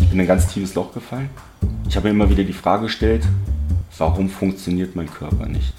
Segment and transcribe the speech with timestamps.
[0.00, 1.30] Ich bin in ein ganz tiefes Loch gefallen.
[1.88, 3.24] Ich habe mir immer wieder die Frage gestellt,
[3.98, 5.74] warum funktioniert mein Körper nicht?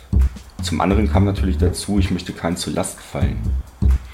[0.62, 3.38] Zum anderen kam natürlich dazu, ich möchte keinen zur Last fallen.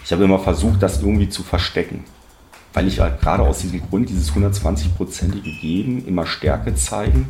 [0.04, 2.06] Ich habe immer versucht, das irgendwie zu verstecken,
[2.74, 7.30] weil ich halt gerade aus diesem Grund dieses 120-prozentige Geben, immer Stärke zeigen,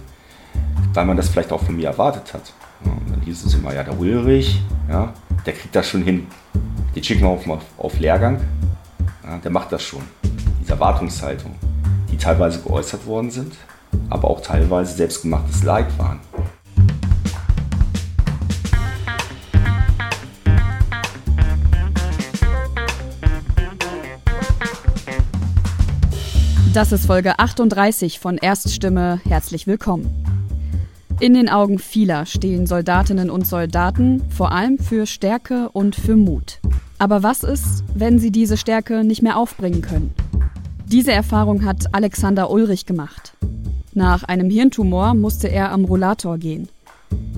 [0.93, 2.53] weil man das vielleicht auch von mir erwartet hat.
[2.85, 5.13] und dann hieß es immer, ja, der Ulrich, ja,
[5.45, 6.27] der kriegt das schon hin.
[6.95, 7.45] Den schicken wir auf,
[7.77, 8.39] auf Lehrgang,
[9.23, 10.03] ja, der macht das schon.
[10.61, 11.55] Diese Erwartungshaltung,
[12.11, 13.53] die teilweise geäußert worden sind,
[14.09, 16.19] aber auch teilweise selbstgemachtes Leid waren.
[26.73, 29.21] Das ist Folge 38 von Erststimme.
[29.27, 30.25] Herzlich willkommen.
[31.19, 36.59] In den Augen vieler stehen Soldatinnen und Soldaten vor allem für Stärke und für Mut.
[37.03, 40.13] Aber was ist, wenn sie diese Stärke nicht mehr aufbringen können?
[40.85, 43.33] Diese Erfahrung hat Alexander Ulrich gemacht.
[43.93, 46.69] Nach einem Hirntumor musste er am Rollator gehen.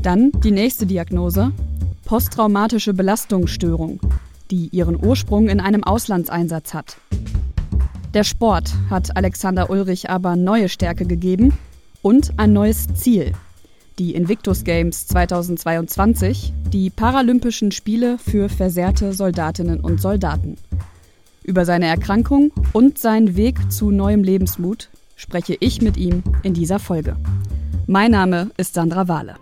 [0.04, 1.52] Dann die nächste Diagnose:
[2.06, 4.02] posttraumatische Belastungsstörung,
[4.52, 6.98] die ihren Ursprung in einem Auslandseinsatz hat.
[8.14, 11.58] Der Sport hat Alexander Ulrich aber neue Stärke gegeben
[12.04, 13.32] und ein neues Ziel.
[13.98, 20.58] Die Invictus Games 2022, die Paralympischen Spiele für versehrte Soldatinnen und Soldaten.
[21.44, 26.80] Über seine Erkrankung und seinen Weg zu neuem Lebensmut spreche ich mit ihm in dieser
[26.80, 27.16] Folge.
[27.88, 29.38] Mein Name ist Sandra Wahle.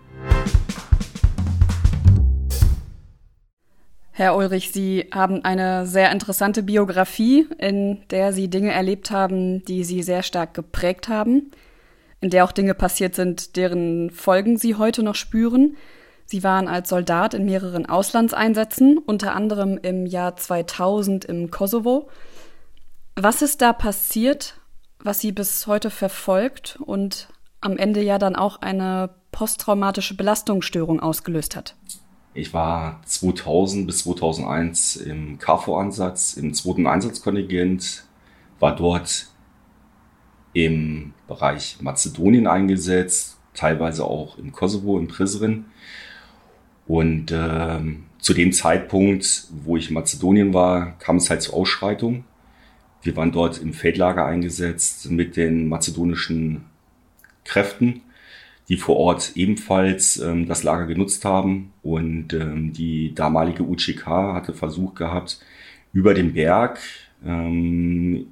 [4.12, 9.84] Herr Ulrich, Sie haben eine sehr interessante Biografie, in der Sie Dinge erlebt haben, die
[9.84, 11.50] Sie sehr stark geprägt haben,
[12.24, 15.76] in der auch Dinge passiert sind, deren Folgen Sie heute noch spüren.
[16.26, 22.10] Sie waren als Soldat in mehreren Auslandseinsätzen, unter anderem im Jahr 2000 im Kosovo.
[23.18, 24.58] Was ist da passiert,
[25.00, 27.28] was Sie bis heute verfolgt und
[27.60, 31.76] am Ende ja dann auch eine posttraumatische Belastungsstörung ausgelöst hat?
[32.33, 38.06] Ich war 2000 bis 2001 im KFOR-Ansatz, im zweiten Einsatzkontingent,
[38.60, 39.28] war dort
[40.53, 45.65] im Bereich Mazedonien eingesetzt, teilweise auch im Kosovo, in Prizren.
[46.87, 52.25] Und ähm, zu dem Zeitpunkt, wo ich in Mazedonien war, kam es halt zur Ausschreitung.
[53.02, 56.65] Wir waren dort im Feldlager eingesetzt mit den mazedonischen
[57.43, 58.02] Kräften
[58.70, 61.73] die vor Ort ebenfalls ähm, das Lager genutzt haben.
[61.81, 65.39] Und ähm, die damalige UCK hatte Versuch gehabt,
[65.91, 66.80] über den Berg
[67.25, 68.27] ähm,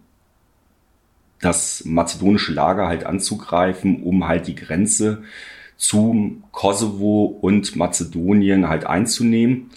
[1.42, 5.24] das mazedonische Lager halt anzugreifen, um halt die Grenze
[5.78, 9.72] zum Kosovo und Mazedonien halt einzunehmen.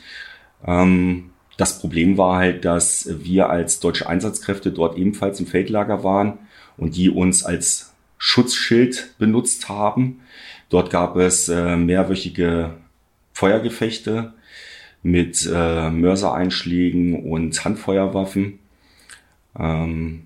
[0.67, 6.39] Ähm, das Problem war halt, dass wir als deutsche Einsatzkräfte dort ebenfalls im Feldlager waren
[6.77, 10.21] und die uns als Schutzschild benutzt haben.
[10.69, 12.75] Dort gab es äh, mehrwöchige
[13.33, 14.33] Feuergefechte
[15.03, 18.59] mit äh, Mörsereinschlägen und Handfeuerwaffen.
[19.59, 20.25] Ähm,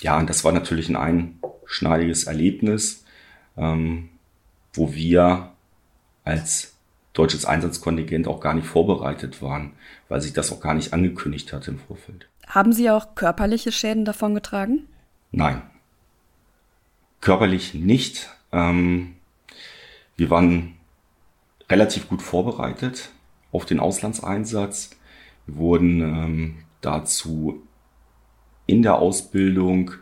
[0.00, 3.04] ja, und das war natürlich ein einschneidiges Erlebnis,
[3.56, 4.10] ähm,
[4.72, 5.52] wo wir
[6.24, 6.74] als
[7.12, 9.72] deutsches Einsatzkontingent auch gar nicht vorbereitet waren,
[10.08, 12.28] weil sich das auch gar nicht angekündigt hat im Vorfeld.
[12.46, 14.86] Haben Sie auch körperliche Schäden davon getragen?
[15.32, 15.62] Nein,
[17.20, 18.30] Körperlich nicht.
[18.52, 19.16] Ähm,
[20.16, 20.74] wir waren
[21.68, 23.10] relativ gut vorbereitet
[23.52, 24.90] auf den Auslandseinsatz.
[25.46, 27.62] Wir wurden ähm, dazu
[28.68, 29.92] in der Ausbildung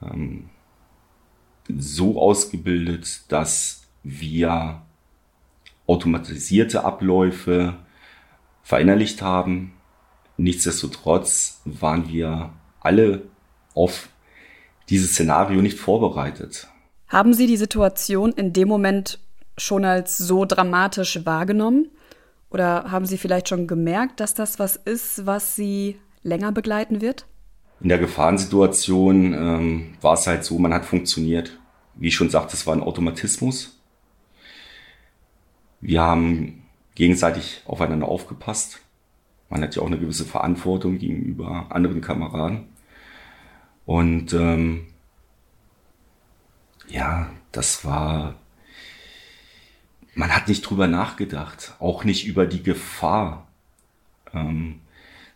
[0.00, 0.50] ähm,
[1.68, 4.82] so ausgebildet, dass wir
[5.86, 7.74] automatisierte Abläufe
[8.62, 9.72] verinnerlicht haben.
[10.36, 13.22] Nichtsdestotrotz waren wir alle
[13.74, 14.08] auf
[14.88, 16.68] dieses Szenario nicht vorbereitet.
[17.08, 19.18] Haben Sie die Situation in dem Moment
[19.56, 21.88] schon als so dramatisch wahrgenommen?
[22.50, 27.26] Oder haben Sie vielleicht schon gemerkt, dass das was ist, was Sie länger begleiten wird?
[27.82, 31.58] In der Gefahrensituation ähm, war es halt so, man hat funktioniert.
[31.94, 33.80] Wie ich schon sagte, es war ein Automatismus.
[35.80, 36.62] Wir haben
[36.94, 38.78] gegenseitig aufeinander aufgepasst.
[39.48, 42.68] Man hat ja auch eine gewisse Verantwortung gegenüber anderen Kameraden.
[43.84, 44.86] Und ähm,
[46.86, 48.36] ja, das war,
[50.14, 53.48] man hat nicht drüber nachgedacht, auch nicht über die Gefahr,
[54.32, 54.82] ähm,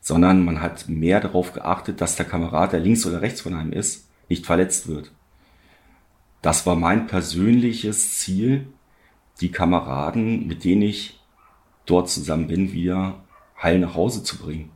[0.07, 3.73] sondern man hat mehr darauf geachtet, dass der Kamerad, der links oder rechts von einem
[3.73, 5.11] ist, nicht verletzt wird.
[6.43, 8.69] Das war mein persönliches Ziel,
[9.41, 11.21] die Kameraden, mit denen ich
[11.87, 13.25] dort zusammen bin, wieder
[13.61, 14.71] heil nach Hause zu bringen.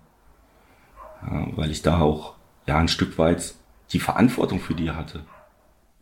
[1.22, 2.34] Ja, weil ich da auch
[2.66, 3.54] ja ein Stück weit
[3.92, 5.24] die Verantwortung für die hatte.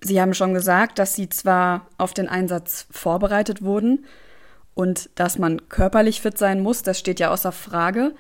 [0.01, 4.07] Sie haben schon gesagt, dass Sie zwar auf den Einsatz vorbereitet wurden
[4.73, 8.15] und dass man körperlich fit sein muss, das steht ja außer Frage.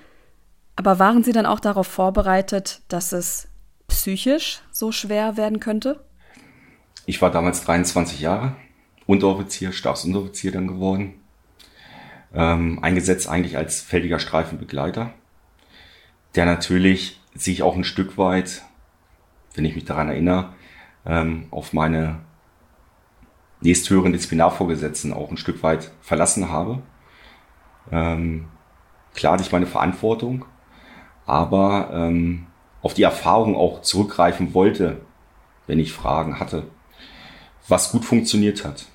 [0.78, 3.48] Aber waren Sie dann auch darauf vorbereitet, dass es
[3.88, 6.04] psychisch so schwer werden könnte?
[7.04, 8.54] Ich war damals 23 Jahre,
[9.04, 11.14] Unteroffizier, Stabsunteroffizier dann geworden.
[12.32, 15.12] Ähm, eingesetzt eigentlich als feldiger Streifenbegleiter,
[16.36, 18.62] der natürlich sich auch ein Stück weit,
[19.54, 20.52] wenn ich mich daran erinnere,
[21.04, 22.20] ähm, auf meine
[23.62, 26.82] nächsthöheren Disziplinarvorgesetzten auch ein Stück weit verlassen habe.
[27.90, 28.46] Ähm,
[29.14, 30.44] klar hatte ich meine Verantwortung,
[31.28, 32.46] aber ähm,
[32.80, 35.02] auf die Erfahrung auch zurückgreifen wollte,
[35.66, 36.64] wenn ich Fragen hatte,
[37.68, 38.86] was gut funktioniert hat.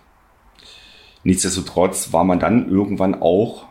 [1.24, 3.68] Nichtsdestotrotz war man dann irgendwann auch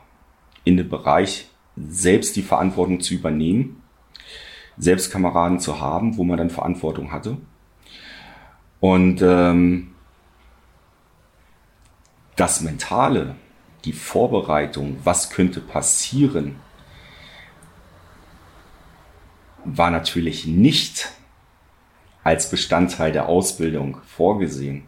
[0.62, 3.82] in dem Bereich, selbst die Verantwortung zu übernehmen,
[4.78, 7.38] selbst Kameraden zu haben, wo man dann Verantwortung hatte.
[8.78, 9.92] Und ähm,
[12.36, 13.34] das Mentale,
[13.84, 16.56] die Vorbereitung, was könnte passieren,
[19.64, 21.10] war natürlich nicht
[22.24, 24.84] als Bestandteil der Ausbildung vorgesehen.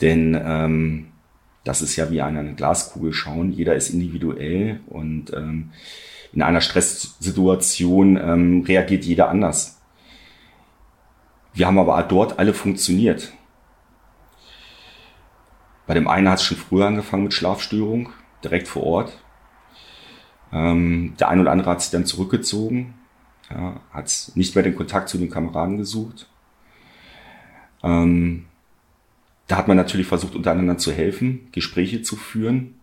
[0.00, 1.08] Denn ähm,
[1.64, 3.52] das ist ja wie eine Glaskugel schauen.
[3.52, 5.70] Jeder ist individuell und ähm,
[6.32, 9.80] in einer Stresssituation ähm, reagiert jeder anders.
[11.54, 13.32] Wir haben aber dort alle funktioniert.
[15.86, 18.10] Bei dem einen hat es schon früher angefangen mit Schlafstörung,
[18.44, 19.18] direkt vor Ort.
[20.52, 22.94] Ähm, der eine oder andere hat sich dann zurückgezogen,
[23.50, 26.28] ja, hat nicht mehr den Kontakt zu den Kameraden gesucht.
[27.82, 28.46] Ähm,
[29.46, 32.74] da hat man natürlich versucht, untereinander zu helfen, Gespräche zu führen.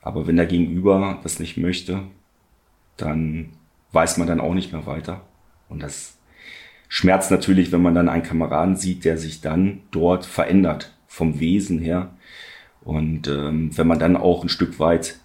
[0.00, 2.02] Aber wenn der Gegenüber das nicht möchte,
[2.96, 3.50] dann
[3.92, 5.22] weiß man dann auch nicht mehr weiter.
[5.68, 6.18] Und das
[6.88, 11.78] schmerzt natürlich, wenn man dann einen Kameraden sieht, der sich dann dort verändert, vom Wesen
[11.78, 12.14] her.
[12.80, 15.18] Und ähm, wenn man dann auch ein Stück weit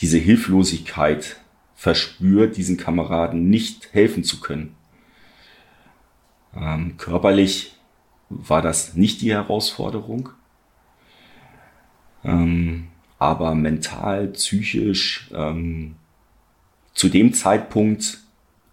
[0.00, 1.36] diese Hilflosigkeit
[1.84, 4.74] verspürt, diesen Kameraden nicht helfen zu können.
[6.56, 7.74] Ähm, körperlich
[8.30, 10.30] war das nicht die Herausforderung,
[12.24, 12.86] ähm,
[13.18, 15.96] aber mental, psychisch, ähm,
[16.94, 18.20] zu dem Zeitpunkt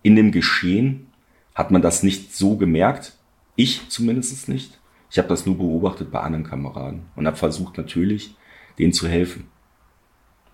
[0.03, 1.07] in dem Geschehen
[1.53, 3.17] hat man das nicht so gemerkt.
[3.57, 4.79] Ich zumindest nicht.
[5.09, 8.35] Ich habe das nur beobachtet bei anderen Kameraden und habe versucht natürlich,
[8.79, 9.49] denen zu helfen.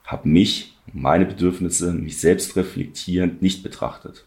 [0.04, 4.26] Habe mich meine Bedürfnisse, mich selbst reflektierend nicht betrachtet.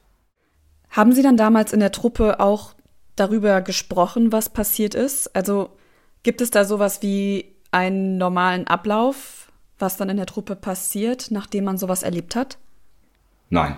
[0.90, 2.74] Haben Sie dann damals in der Truppe auch
[3.16, 5.34] darüber gesprochen, was passiert ist?
[5.34, 5.70] Also
[6.22, 11.64] gibt es da sowas wie einen normalen Ablauf, was dann in der Truppe passiert, nachdem
[11.64, 12.58] man sowas erlebt hat?
[13.48, 13.76] Nein.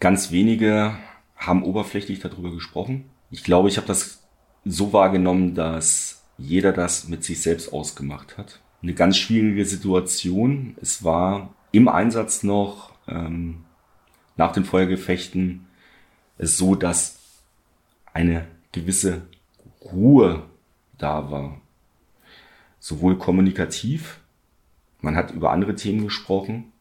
[0.00, 0.96] Ganz wenige
[1.36, 3.10] haben oberflächlich darüber gesprochen.
[3.30, 4.24] Ich glaube, ich habe das
[4.64, 10.76] so wahrgenommen, dass jeder das mit sich selbst ausgemacht hat eine ganz schwierige Situation.
[10.80, 13.64] Es war im Einsatz noch ähm,
[14.36, 15.66] nach den Feuergefechten
[16.38, 17.18] es so, dass
[18.12, 19.22] eine gewisse
[19.80, 20.42] Ruhe
[20.98, 21.60] da war.
[22.80, 24.18] Sowohl kommunikativ,
[25.00, 26.72] man hat über andere Themen gesprochen,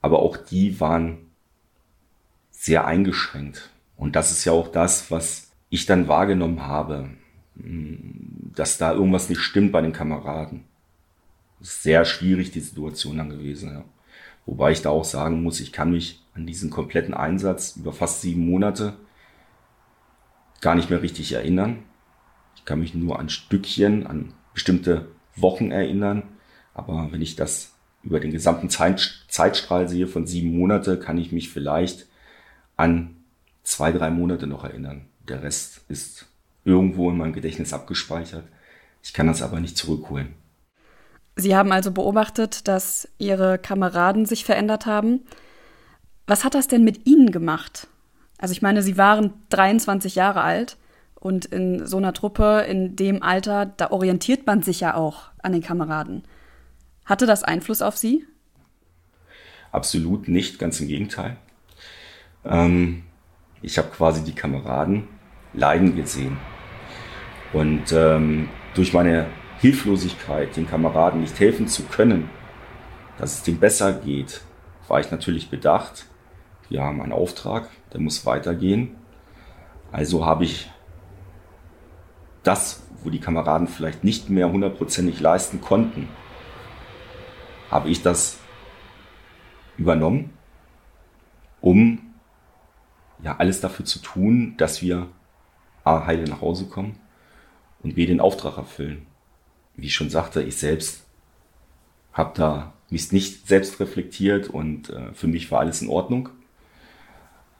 [0.00, 1.30] aber auch die waren
[2.50, 3.70] sehr eingeschränkt.
[3.96, 7.10] Und das ist ja auch das, was ich dann wahrgenommen habe,
[7.56, 10.64] dass da irgendwas nicht stimmt bei den Kameraden
[11.60, 13.70] sehr schwierig die Situation dann gewesen.
[13.70, 13.84] Ja.
[14.46, 18.20] Wobei ich da auch sagen muss, ich kann mich an diesen kompletten Einsatz über fast
[18.20, 18.96] sieben Monate
[20.60, 21.84] gar nicht mehr richtig erinnern.
[22.56, 26.22] Ich kann mich nur an Stückchen, an bestimmte Wochen erinnern.
[26.72, 31.50] Aber wenn ich das über den gesamten Zeitstrahl sehe von sieben Monate, kann ich mich
[31.50, 32.06] vielleicht
[32.76, 33.16] an
[33.62, 35.06] zwei, drei Monate noch erinnern.
[35.28, 36.26] Der Rest ist
[36.64, 38.44] irgendwo in meinem Gedächtnis abgespeichert.
[39.02, 40.34] Ich kann das aber nicht zurückholen.
[41.36, 45.22] Sie haben also beobachtet, dass Ihre Kameraden sich verändert haben.
[46.26, 47.88] Was hat das denn mit Ihnen gemacht?
[48.38, 50.76] Also ich meine, Sie waren 23 Jahre alt
[51.14, 55.52] und in so einer Truppe, in dem Alter, da orientiert man sich ja auch an
[55.52, 56.24] den Kameraden.
[57.04, 58.24] Hatte das Einfluss auf Sie?
[59.72, 61.36] Absolut nicht, ganz im Gegenteil.
[62.44, 63.02] Ähm,
[63.60, 65.08] ich habe quasi die Kameraden
[65.52, 66.36] leiden gesehen.
[67.52, 69.26] Und ähm, durch meine
[69.64, 72.28] Hilflosigkeit, den Kameraden nicht helfen zu können,
[73.16, 74.42] dass es dem besser geht,
[74.88, 76.04] war ich natürlich bedacht.
[76.68, 78.94] Wir haben einen Auftrag, der muss weitergehen.
[79.90, 80.70] Also habe ich
[82.42, 86.10] das, wo die Kameraden vielleicht nicht mehr hundertprozentig leisten konnten,
[87.70, 88.40] habe ich das
[89.78, 90.36] übernommen,
[91.62, 92.12] um
[93.22, 95.08] ja alles dafür zu tun, dass wir
[95.84, 96.98] A, heile nach Hause kommen
[97.82, 99.06] und B, den Auftrag erfüllen.
[99.76, 101.04] Wie ich schon sagte, ich selbst
[102.12, 106.28] habe da mich nicht selbst reflektiert und äh, für mich war alles in Ordnung.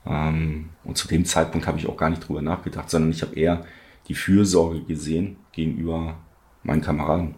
[0.06, 3.35] Ähm, und zu dem Zeitpunkt habe ich auch gar nicht drüber nachgedacht, sondern ich habe
[3.35, 3.64] eher
[4.09, 6.18] die Fürsorge gesehen gegenüber
[6.62, 7.35] meinen Kameraden.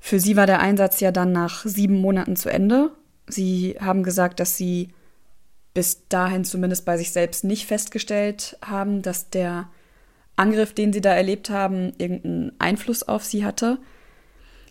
[0.00, 2.90] Für Sie war der Einsatz ja dann nach sieben Monaten zu Ende.
[3.26, 4.88] Sie haben gesagt, dass Sie
[5.72, 9.68] bis dahin zumindest bei sich selbst nicht festgestellt haben, dass der
[10.40, 13.78] Angriff, den Sie da erlebt haben, irgendeinen Einfluss auf Sie hatte.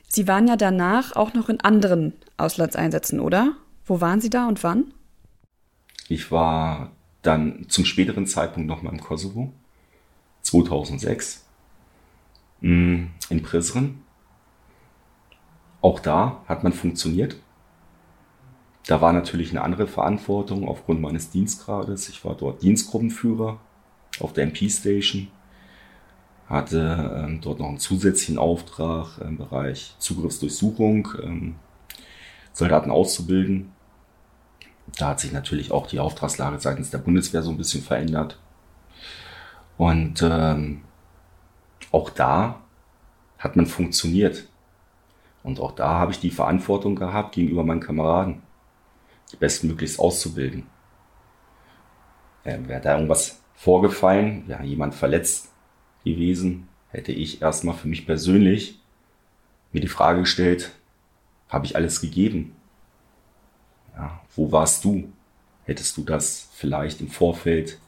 [0.07, 3.55] Sie waren ja danach auch noch in anderen Auslandseinsätzen, oder?
[3.85, 4.93] Wo waren Sie da und wann?
[6.07, 9.53] Ich war dann zum späteren Zeitpunkt nochmal im Kosovo,
[10.41, 11.45] 2006,
[12.61, 14.01] mm, in Prizren.
[15.81, 17.35] Auch da hat man funktioniert.
[18.87, 22.09] Da war natürlich eine andere Verantwortung aufgrund meines Dienstgrades.
[22.09, 23.59] Ich war dort Dienstgruppenführer
[24.19, 25.27] auf der MP-Station,
[26.49, 31.55] hatte ähm, dort noch einen zusätzlichen Auftrag im Bereich Zugriffsdurchsuchung, ähm,
[32.53, 33.71] Soldaten auszubilden.
[34.97, 38.39] Da hat sich natürlich auch die Auftragslage seitens der Bundeswehr so ein bisschen verändert.
[39.77, 40.81] Und ähm,
[41.91, 42.61] auch da
[43.37, 44.47] hat man funktioniert.
[45.43, 48.41] Und auch da habe ich die Verantwortung gehabt gegenüber meinen Kameraden,
[49.31, 50.65] die bestmöglichst auszubilden.
[52.43, 55.48] Äh, wäre da irgendwas vorgefallen, wäre jemand verletzt
[56.03, 58.79] gewesen, hätte ich erstmal für mich persönlich
[59.71, 60.71] mir die Frage gestellt,
[61.47, 62.55] habe ich alles gegeben?
[63.95, 65.11] Ja, wo warst du?
[65.65, 67.79] Hättest du das vielleicht im Vorfeld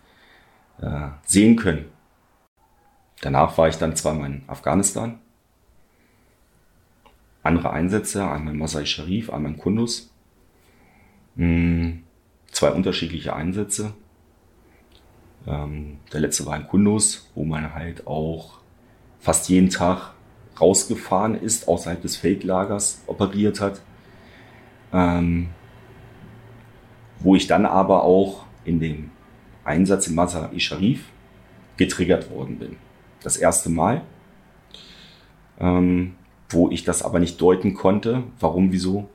[0.80, 1.86] äh, sehen können?
[3.22, 5.20] Danach war ich dann zweimal in Afghanistan.
[7.44, 10.12] Andere Einsätze, einmal in Masai Sharif, einmal in Kunduz.
[11.36, 12.04] Hm,
[12.52, 13.94] zwei unterschiedliche Einsätze.
[15.48, 18.60] Ähm, der letzte war in Kunduz, wo man halt auch
[19.20, 20.14] fast jeden Tag
[20.60, 23.82] rausgefahren ist, außerhalb des Feldlagers operiert hat.
[24.94, 25.50] Ähm,
[27.20, 29.12] wo ich dann aber auch in dem
[29.64, 31.06] Einsatz in Mazar-i Sharif
[31.78, 32.78] getriggert worden bin.
[33.24, 34.02] Das erste Mal,
[35.60, 36.16] ähm,
[36.50, 39.10] wo ich das aber nicht deuten konnte, warum, wieso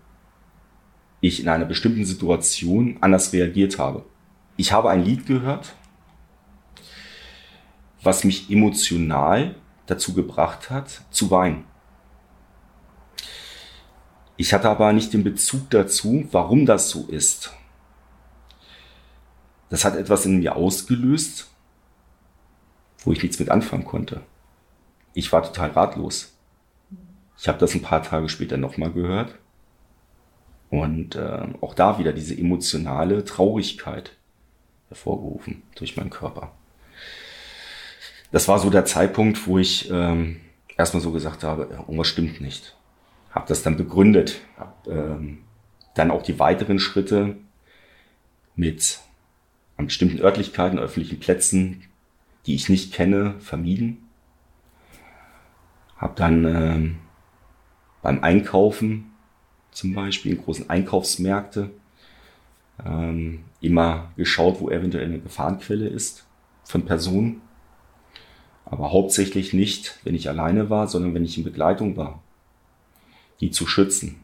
[1.20, 4.04] ich in einer bestimmten Situation anders reagiert habe.
[4.56, 5.74] Ich habe ein Lied gehört,
[8.06, 11.64] was mich emotional dazu gebracht hat, zu weinen.
[14.38, 17.52] Ich hatte aber nicht den Bezug dazu, warum das so ist
[19.68, 21.50] das hat etwas in mir ausgelöst,
[23.04, 24.22] wo ich nichts mit anfangen konnte.
[25.14, 26.36] Ich war total ratlos.
[27.38, 29.38] Ich habe das ein paar Tage später nochmal gehört.
[30.70, 34.12] Und äh, auch da wieder diese emotionale Traurigkeit
[34.88, 36.52] hervorgerufen durch meinen Körper.
[38.32, 40.40] Das war so der Zeitpunkt, wo ich ähm,
[40.76, 42.76] erstmal so gesagt habe, irgendwas stimmt nicht.
[43.30, 45.38] Habe das dann begründet, habe ähm,
[45.94, 47.36] dann auch die weiteren Schritte
[48.54, 49.00] mit
[49.76, 51.82] an bestimmten Örtlichkeiten, öffentlichen Plätzen,
[52.46, 54.08] die ich nicht kenne, vermieden.
[55.98, 56.94] Hab dann äh,
[58.02, 59.12] beim Einkaufen
[59.70, 61.70] zum Beispiel in großen Einkaufsmärkte
[62.84, 66.26] ähm, immer geschaut, wo eventuell eine Gefahrenquelle ist
[66.64, 67.42] von Personen.
[68.66, 72.22] Aber hauptsächlich nicht, wenn ich alleine war, sondern wenn ich in Begleitung war,
[73.40, 74.16] die zu schützen.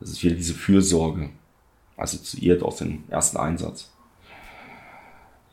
[0.00, 1.30] Das ist wieder diese Fürsorge,
[1.96, 3.90] assoziiert aus dem ersten Einsatz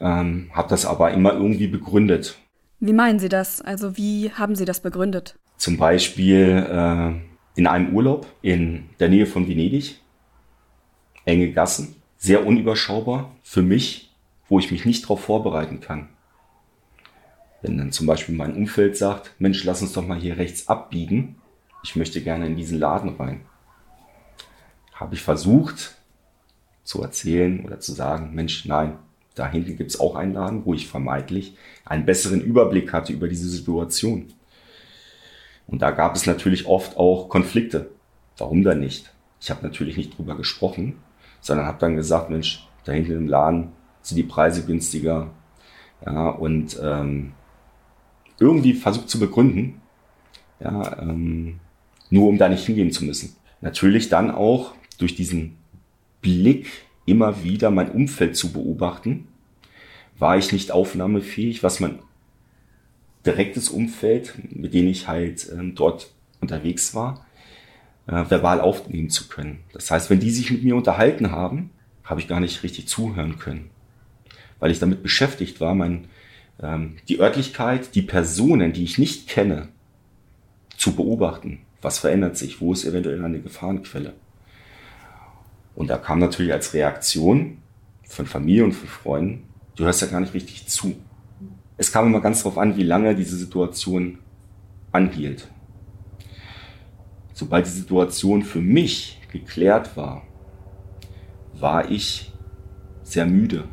[0.04, 2.38] ähm, habe das aber immer irgendwie begründet.
[2.80, 3.62] Wie meinen Sie das?
[3.62, 5.40] Also wie haben Sie das begründet?
[5.58, 7.14] Zum Beispiel äh,
[7.56, 10.02] in einem Urlaub in der Nähe von Venedig,
[11.26, 14.14] enge Gassen, sehr unüberschaubar für mich,
[14.50, 16.10] wo ich mich nicht darauf vorbereiten kann.
[17.64, 21.38] Wenn dann zum Beispiel mein Umfeld sagt, Mensch, lass uns doch mal hier rechts abbiegen,
[21.82, 23.46] ich möchte gerne in diesen Laden rein.
[24.94, 25.96] Habe ich versucht
[26.84, 28.98] zu erzählen oder zu sagen, Mensch, nein,
[29.34, 31.56] da hinten gibt es auch einen Laden, wo ich vermeintlich
[31.86, 34.34] einen besseren Überblick hatte über diese Situation.
[35.66, 37.92] Und da gab es natürlich oft auch Konflikte.
[38.38, 39.14] Warum dann nicht?
[39.40, 40.98] Ich habe natürlich nicht drüber gesprochen,
[41.40, 45.32] sondern habe dann gesagt, Mensch, da hinten im Laden sind die Preise günstiger.
[46.06, 47.32] Ja, und ähm,
[48.44, 49.82] irgendwie versucht zu begründen,
[50.60, 51.60] ja, ähm,
[52.10, 53.36] nur um da nicht hingehen zu müssen.
[53.62, 55.58] Natürlich dann auch durch diesen
[56.22, 56.68] Blick
[57.06, 59.28] immer wieder mein Umfeld zu beobachten.
[60.18, 62.00] War ich nicht aufnahmefähig, was mein
[63.26, 67.26] direktes Umfeld, mit dem ich halt ähm, dort unterwegs war,
[68.08, 69.60] äh, verbal aufnehmen zu können.
[69.72, 71.72] Das heißt, wenn die sich mit mir unterhalten haben,
[72.04, 73.70] habe ich gar nicht richtig zuhören können.
[74.60, 76.08] weil ich damit beschäftigt war, mein,
[76.62, 79.70] ähm, die Örtlichkeit, die Personen, die ich nicht kenne,
[80.78, 81.60] zu beobachten.
[81.82, 82.62] Was verändert sich?
[82.62, 84.14] Wo ist eventuell eine Gefahrenquelle?
[85.76, 87.58] Und da kam natürlich als Reaktion
[88.04, 89.44] von Familie und von Freunden,
[89.76, 90.96] du hörst ja gar nicht richtig zu.
[91.78, 94.20] Es kam immer ganz darauf an, wie lange diese Situation
[94.92, 95.48] anhielt.
[97.34, 100.22] Sobald die Situation für mich geklärt war,
[101.54, 102.32] war ich
[103.04, 103.66] sehr müde.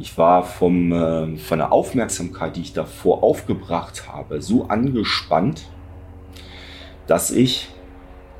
[0.00, 5.68] Ich war vom, äh, von der Aufmerksamkeit, die ich davor aufgebracht habe, so angespannt,
[7.08, 7.68] dass ich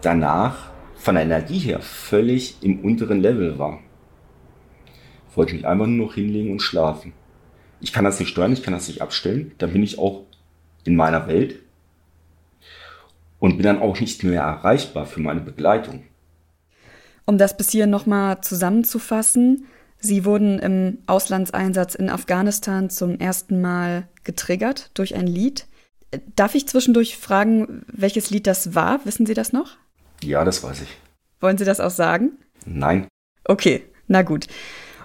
[0.01, 3.81] danach von der Energie her völlig im unteren Level war.
[5.31, 7.13] Ich wollte mich einfach nur noch hinlegen und schlafen.
[7.81, 9.53] Ich kann das nicht steuern, ich kann das nicht abstellen.
[9.59, 10.25] Dann bin ich auch
[10.85, 11.61] in meiner Welt
[13.39, 16.05] und bin dann auch nicht mehr erreichbar für meine Begleitung.
[17.25, 19.67] Um das bis hier nochmal zusammenzufassen,
[20.01, 25.67] Sie wurden im Auslandseinsatz in Afghanistan zum ersten Mal getriggert durch ein Lied.
[26.37, 29.05] Darf ich zwischendurch fragen, welches Lied das war?
[29.05, 29.77] Wissen Sie das noch?
[30.23, 30.97] Ja, das weiß ich.
[31.41, 32.33] Wollen Sie das auch sagen?
[32.65, 33.09] Nein.
[33.45, 34.47] Okay, na gut.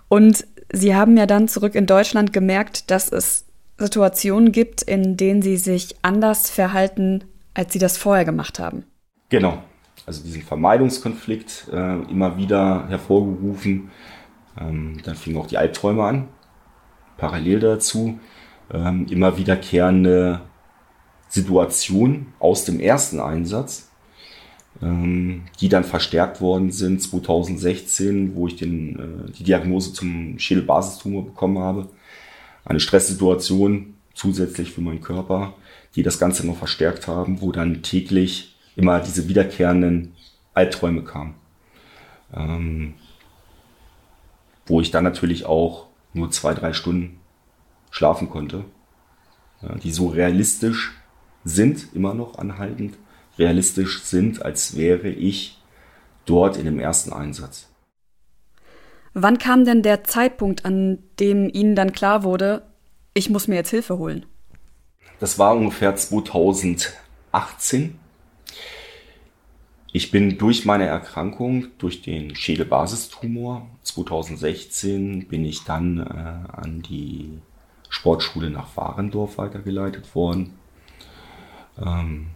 [0.09, 3.45] Und Sie haben ja dann zurück in Deutschland gemerkt, dass es
[3.77, 7.23] Situationen gibt, in denen Sie sich anders verhalten
[7.53, 8.83] als sie das vorher gemacht haben.
[9.29, 9.63] Genau.
[10.05, 13.91] Also diesen Vermeidungskonflikt äh, immer wieder hervorgerufen.
[14.60, 16.27] Ähm, dann fingen auch die Albträume an.
[17.17, 18.19] Parallel dazu
[18.72, 20.41] ähm, immer wiederkehrende
[21.27, 23.89] Situationen aus dem ersten Einsatz,
[24.81, 31.25] ähm, die dann verstärkt worden sind 2016, wo ich den, äh, die Diagnose zum Schädelbasistumor
[31.25, 31.89] bekommen habe.
[32.65, 35.53] Eine Stresssituation zusätzlich für meinen Körper
[35.95, 40.13] die das Ganze noch verstärkt haben, wo dann täglich immer diese wiederkehrenden
[40.53, 41.36] Albträume kamen.
[42.33, 42.95] Ähm,
[44.65, 47.20] wo ich dann natürlich auch nur zwei, drei Stunden
[47.91, 48.65] schlafen konnte,
[49.61, 50.94] ja, die so realistisch
[51.44, 52.98] sind, immer noch anhaltend,
[53.37, 55.61] realistisch sind, als wäre ich
[56.25, 57.70] dort in dem ersten Einsatz.
[59.14, 62.64] Wann kam denn der Zeitpunkt, an dem Ihnen dann klar wurde,
[63.14, 64.25] ich muss mir jetzt Hilfe holen?
[65.20, 68.00] Das war ungefähr 2018.
[69.96, 77.40] Ich bin durch meine Erkrankung, durch den Schädelbasistumor 2016, bin ich dann äh, an die
[77.90, 80.56] Sportschule nach Warendorf weitergeleitet worden
[81.77, 82.32] ähm,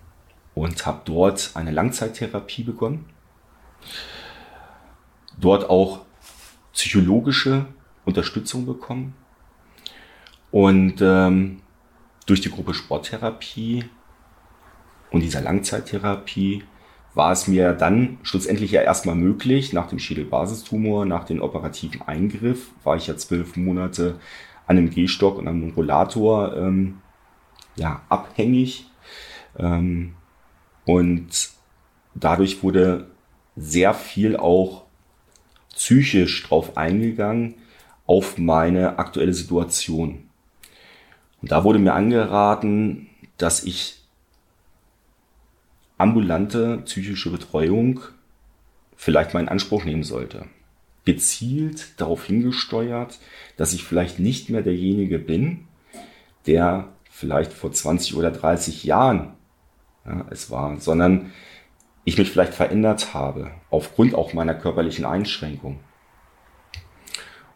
[0.54, 3.06] und habe dort eine Langzeittherapie begonnen.
[5.40, 6.06] Dort auch
[6.74, 7.66] psychologische
[8.06, 9.16] Unterstützung bekommen.
[10.52, 11.64] Und ähm,
[12.28, 13.86] durch die Gruppe Sporttherapie
[15.10, 16.64] und dieser Langzeittherapie
[17.18, 22.70] war es mir dann schlussendlich ja erstmal möglich, nach dem Schädelbasistumor, nach dem operativen Eingriff,
[22.84, 24.20] war ich ja zwölf Monate
[24.68, 27.00] an einem Gehstock und einem Rollator ähm,
[27.76, 28.86] ja, abhängig.
[29.58, 30.14] Ähm,
[30.86, 31.50] und
[32.14, 33.08] dadurch wurde
[33.56, 34.84] sehr viel auch
[35.74, 37.56] psychisch drauf eingegangen
[38.06, 40.30] auf meine aktuelle Situation.
[41.42, 44.04] Und da wurde mir angeraten, dass ich
[45.98, 48.02] ambulante psychische Betreuung
[48.96, 50.46] vielleicht mal in Anspruch nehmen sollte.
[51.06, 53.20] Gezielt darauf hingesteuert,
[53.56, 55.68] dass ich vielleicht nicht mehr derjenige bin,
[56.46, 59.34] der vielleicht vor 20 oder 30 Jahren
[60.06, 61.32] ja, es war, sondern
[62.06, 65.80] ich mich vielleicht verändert habe, aufgrund auch meiner körperlichen Einschränkung.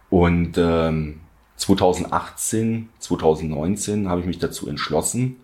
[0.09, 1.21] Und ähm,
[1.55, 5.37] 2018, 2019 habe ich mich dazu entschlossen.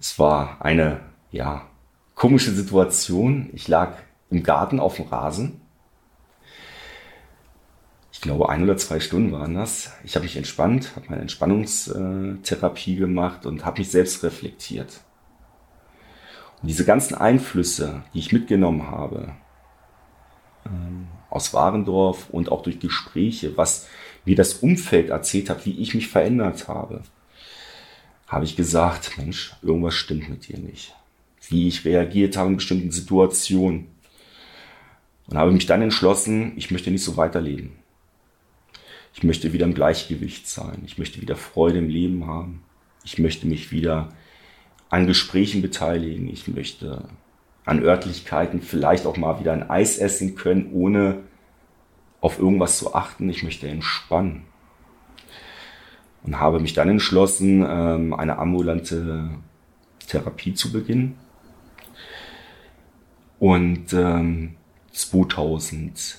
[0.00, 1.66] Es war eine, ja,
[2.14, 3.50] komische Situation.
[3.52, 3.96] Ich lag
[4.30, 5.60] im Garten auf dem Rasen.
[8.12, 9.92] Ich glaube, ein oder zwei Stunden waren das.
[10.02, 15.00] Ich habe mich entspannt, habe meine Entspannungstherapie gemacht und habe mich selbst reflektiert.
[16.60, 19.34] Und diese ganzen Einflüsse, die ich mitgenommen habe,
[20.66, 23.86] ähm, aus Warendorf und auch durch Gespräche, was
[24.24, 27.02] mir das Umfeld erzählt hat, wie ich mich verändert habe,
[28.26, 30.94] habe ich gesagt, Mensch, irgendwas stimmt mit dir nicht.
[31.48, 33.86] Wie ich reagiert habe in bestimmten Situationen.
[35.26, 37.72] Und habe mich dann entschlossen, ich möchte nicht so weiterleben.
[39.14, 40.82] Ich möchte wieder im Gleichgewicht sein.
[40.86, 42.62] Ich möchte wieder Freude im Leben haben.
[43.04, 44.10] Ich möchte mich wieder
[44.90, 46.28] an Gesprächen beteiligen.
[46.28, 47.08] Ich möchte
[47.64, 51.24] an Örtlichkeiten vielleicht auch mal wieder ein Eis essen können, ohne
[52.20, 54.44] auf irgendwas zu achten, ich möchte entspannen.
[56.22, 59.30] Und habe mich dann entschlossen, ähm, eine ambulante
[60.08, 61.16] Therapie zu beginnen.
[63.38, 63.90] Und
[64.92, 66.18] 2020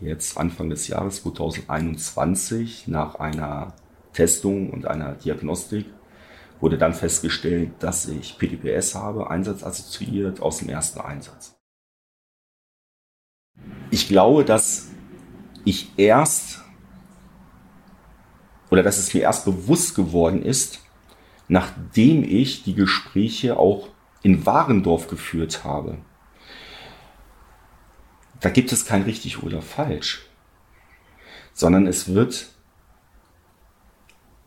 [0.00, 3.74] jetzt Anfang des Jahres 2021 nach einer
[4.12, 5.86] Testung und einer Diagnostik
[6.60, 11.54] wurde dann festgestellt, dass ich PTPS habe, einsatzassoziiert aus dem ersten Einsatz.
[13.90, 14.88] Ich glaube, dass
[15.64, 16.62] ich erst
[18.70, 20.80] oder dass es mir erst bewusst geworden ist,
[21.48, 23.88] nachdem ich die Gespräche auch
[24.22, 25.98] in Warendorf geführt habe.
[28.40, 30.26] Da gibt es kein richtig oder falsch,
[31.52, 32.48] sondern es wird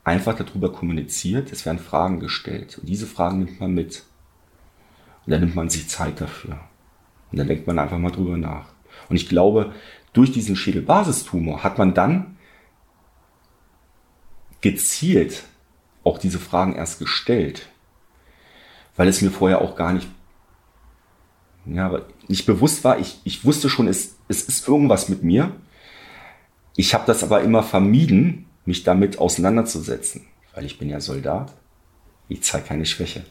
[0.04, 4.04] einfach darüber kommuniziert, es werden Fragen gestellt und diese Fragen nimmt man mit.
[5.25, 6.60] Und dann nimmt man sich Zeit dafür.
[7.32, 8.73] Und dann denkt man einfach mal drüber nach.
[9.10, 9.73] Und ich glaube,
[10.13, 12.38] durch diesen Schädelbasistumor hat man dann
[14.62, 15.43] gezielt
[16.04, 17.69] auch diese Fragen erst gestellt,
[18.95, 20.08] weil es mir vorher auch gar nicht,
[21.73, 22.99] ja, nicht bewusst war.
[22.99, 25.51] Ich, ich wusste schon, es, es ist irgendwas mit mir.
[26.75, 31.53] Ich habe das aber immer vermieden, mich damit auseinanderzusetzen, weil ich bin ja Soldat.
[32.27, 33.25] Ich zeige keine Schwäche.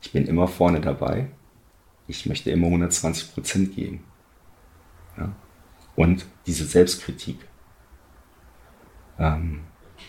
[0.00, 1.28] Ich bin immer vorne dabei.
[2.06, 4.04] Ich möchte immer 120 Prozent geben.
[5.18, 5.32] Ja?
[5.96, 7.36] Und diese Selbstkritik.
[9.18, 9.60] Ähm,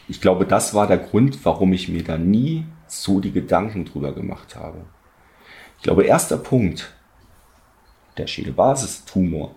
[0.08, 4.14] ich glaube, das war der Grund, warum ich mir da nie so die Gedanken drüber
[4.14, 4.86] gemacht habe.
[5.78, 6.94] Ich glaube, erster Punkt,
[8.18, 9.56] der Schädelbasistumor,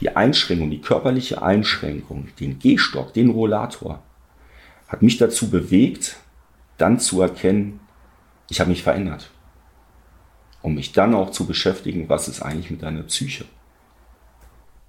[0.00, 4.02] die Einschränkung, die körperliche Einschränkung, den Gehstock, den Rollator,
[4.88, 6.16] hat mich dazu bewegt,
[6.78, 7.80] dann zu erkennen,
[8.50, 9.30] ich habe mich verändert.
[10.62, 13.44] Um mich dann auch zu beschäftigen, was ist eigentlich mit deiner Psyche.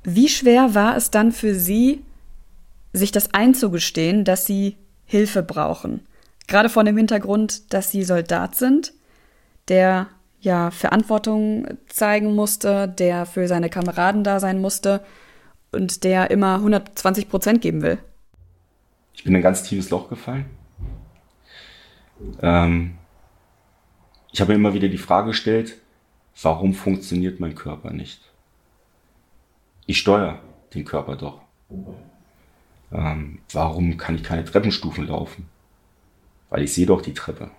[0.04, 2.04] Wie schwer war es dann für Sie,
[2.94, 6.06] sich das einzugestehen, dass Sie Hilfe brauchen?
[6.48, 8.94] Gerade vor dem Hintergrund, dass Sie Soldat sind,
[9.68, 10.08] der
[10.46, 15.04] ja Verantwortung zeigen musste, der für seine Kameraden da sein musste
[15.72, 17.98] und der immer 120 Prozent geben will.
[19.14, 20.46] Ich bin in ein ganz tiefes Loch gefallen.
[22.42, 22.98] Ähm,
[24.32, 25.76] ich habe immer wieder die Frage gestellt,
[26.42, 28.22] warum funktioniert mein Körper nicht?
[29.86, 30.40] Ich steuere
[30.74, 31.42] den Körper doch.
[32.92, 35.50] Ähm, warum kann ich keine Treppenstufen laufen?
[36.50, 37.52] Weil ich sehe doch die Treppe.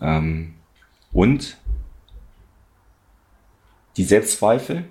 [0.00, 0.54] Ähm,
[1.12, 1.58] und
[3.96, 4.84] die Selbstzweifel.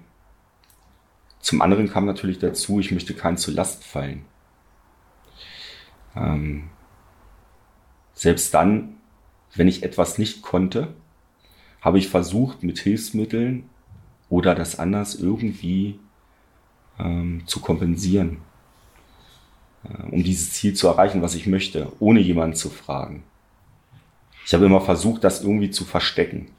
[1.40, 4.26] Zum anderen kam natürlich dazu, ich möchte keinen zu Last fallen.
[6.16, 6.70] Ähm,
[8.14, 8.98] selbst dann,
[9.56, 10.94] wenn ich etwas nicht konnte,
[11.82, 13.70] habe ich versucht, mit Hilfsmitteln
[14.30, 16.00] oder das anders irgendwie
[17.00, 18.42] ähm, zu kompensieren,
[19.86, 23.24] äh, um dieses Ziel zu erreichen, was ich möchte, ohne jemanden zu fragen.
[24.50, 26.50] Ich habe immer versucht, das irgendwie zu verstecken,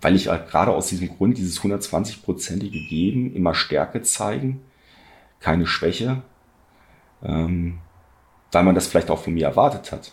[0.00, 4.62] weil ich halt gerade aus diesem Grund dieses 120-prozentige Geben, immer Stärke zeigen,
[5.38, 6.22] keine Schwäche,
[7.22, 7.80] ähm,
[8.52, 10.12] weil man das vielleicht auch von mir erwartet hat.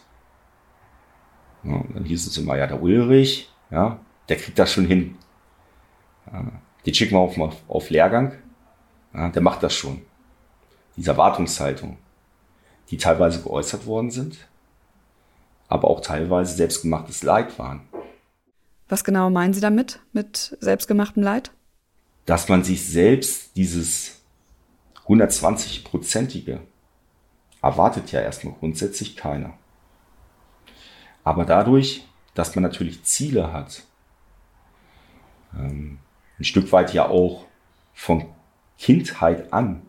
[1.63, 5.15] Ja, dann hieß es immer, ja, der Ulrich, ja, der kriegt das schon hin.
[6.29, 6.45] Ja,
[6.85, 7.37] den schicken wir auf,
[7.69, 8.33] auf Lehrgang,
[9.13, 10.01] ja, der macht das schon.
[10.97, 11.95] Diese Erwartungshaltung,
[12.89, 14.45] die teilweise geäußert worden sind,
[15.73, 17.81] aber auch teilweise selbstgemachtes Leid waren.
[18.89, 21.51] Was genau meinen Sie damit, mit selbstgemachtem Leid?
[22.27, 24.21] Dass man sich selbst dieses
[25.07, 26.59] 120-prozentige
[27.63, 29.53] erwartet ja erstmal grundsätzlich keiner.
[31.23, 32.05] Aber dadurch,
[32.35, 33.81] dass man natürlich Ziele hat,
[35.57, 35.97] ähm,
[36.37, 37.45] ein Stück weit ja auch
[37.95, 38.25] von
[38.77, 39.81] Kindheit an,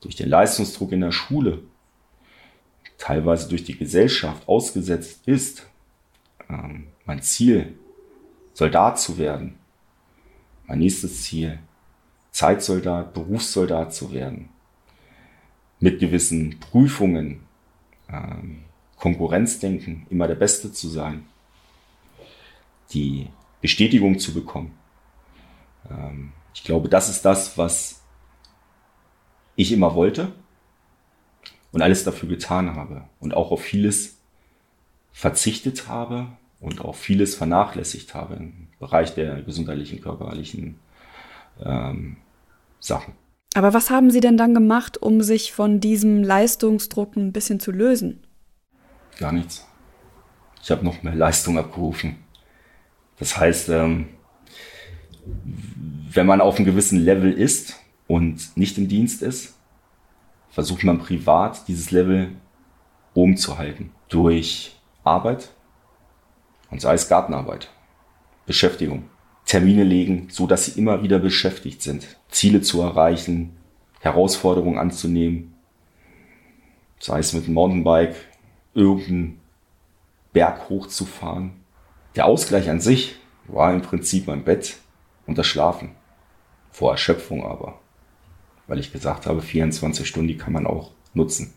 [0.00, 1.62] durch den Leistungsdruck in der Schule,
[2.98, 5.66] teilweise durch die Gesellschaft ausgesetzt ist,
[6.50, 7.78] ähm, mein Ziel,
[8.52, 9.56] Soldat zu werden,
[10.66, 11.60] mein nächstes Ziel,
[12.32, 14.48] Zeitsoldat, Berufssoldat zu werden,
[15.80, 17.40] mit gewissen Prüfungen,
[18.10, 18.64] ähm,
[18.96, 21.24] Konkurrenzdenken, immer der Beste zu sein,
[22.90, 23.28] die
[23.60, 24.72] Bestätigung zu bekommen.
[25.88, 28.02] Ähm, ich glaube, das ist das, was
[29.54, 30.32] ich immer wollte
[31.78, 34.18] und alles dafür getan habe und auch auf vieles
[35.12, 36.26] verzichtet habe
[36.58, 40.80] und auch vieles vernachlässigt habe im Bereich der gesundheitlichen, körperlichen
[41.64, 42.16] ähm,
[42.80, 43.14] Sachen.
[43.54, 47.70] Aber was haben Sie denn dann gemacht, um sich von diesem Leistungsdruck ein bisschen zu
[47.70, 48.24] lösen?
[49.16, 49.64] Gar nichts.
[50.60, 52.16] Ich habe noch mehr Leistung abgerufen.
[53.20, 54.08] Das heißt, ähm,
[56.10, 57.76] wenn man auf einem gewissen Level ist
[58.08, 59.57] und nicht im Dienst ist,
[60.58, 62.32] versucht man privat dieses Level
[63.14, 63.92] oben zu halten.
[64.08, 65.50] Durch Arbeit
[66.68, 67.70] und sei es Gartenarbeit,
[68.44, 69.04] Beschäftigung.
[69.46, 73.56] Termine legen, so dass sie immer wieder beschäftigt sind, Ziele zu erreichen,
[74.00, 75.54] Herausforderungen anzunehmen,
[76.98, 78.16] sei es mit dem Mountainbike,
[78.74, 79.40] irgendeinen
[80.32, 81.52] Berg hochzufahren.
[82.16, 83.14] Der Ausgleich an sich
[83.46, 84.78] war im Prinzip mein Bett
[85.24, 85.92] und das Schlafen.
[86.72, 87.78] Vor Erschöpfung aber.
[88.68, 91.52] Weil ich gesagt habe, 24 Stunden, die kann man auch nutzen.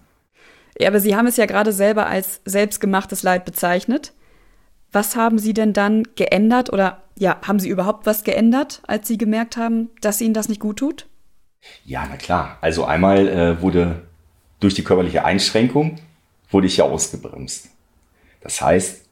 [0.80, 4.14] Ja, aber Sie haben es ja gerade selber als selbstgemachtes Leid bezeichnet.
[4.92, 9.18] Was haben Sie denn dann geändert oder ja, haben Sie überhaupt was geändert, als Sie
[9.18, 11.08] gemerkt haben, dass Ihnen das nicht gut tut?
[11.86, 12.58] Ja, na klar.
[12.62, 14.02] Also einmal äh, wurde
[14.60, 16.00] durch die körperliche Einschränkung
[16.50, 17.70] wurde ich ja ausgebremst.
[18.42, 19.06] Das heißt,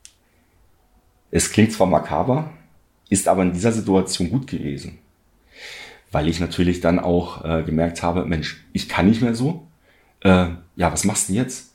[1.31, 2.51] es klingt zwar makaber,
[3.09, 4.99] ist aber in dieser Situation gut gewesen.
[6.12, 9.67] Weil ich natürlich dann auch äh, gemerkt habe, Mensch, ich kann nicht mehr so.
[10.22, 11.74] Äh, ja, was machst du denn jetzt?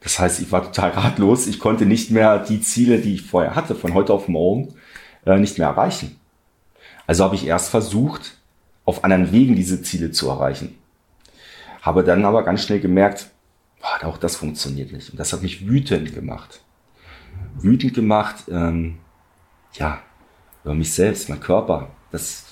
[0.00, 1.46] Das heißt, ich war total ratlos.
[1.46, 4.74] Ich konnte nicht mehr die Ziele, die ich vorher hatte, von heute auf morgen,
[5.24, 6.16] äh, nicht mehr erreichen.
[7.06, 8.38] Also habe ich erst versucht,
[8.84, 10.76] auf anderen Wegen diese Ziele zu erreichen.
[11.82, 13.30] Habe dann aber ganz schnell gemerkt,
[13.80, 15.10] boah, auch das funktioniert nicht.
[15.10, 16.60] Und das hat mich wütend gemacht.
[17.54, 18.98] Wütend gemacht, ähm,
[19.74, 20.00] ja,
[20.64, 21.90] über mich selbst, mein Körper.
[22.10, 22.44] Das,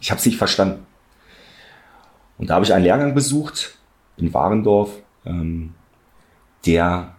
[0.00, 0.86] ich habe es nicht verstanden.
[2.38, 3.78] Und da habe ich einen Lehrgang besucht
[4.16, 4.90] in Warendorf,
[5.24, 5.74] ähm,
[6.66, 7.16] der